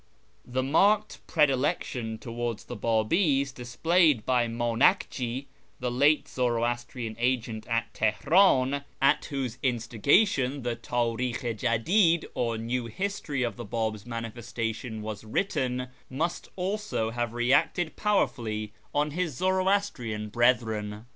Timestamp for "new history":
12.57-13.43